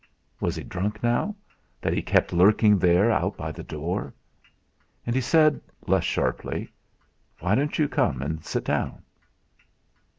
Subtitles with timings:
[0.39, 1.35] Was he drunk now,
[1.79, 4.15] that he kept lurking out there by the door?
[5.05, 6.73] And he said less sharply:
[7.39, 9.03] "Why don't you come and sit down?"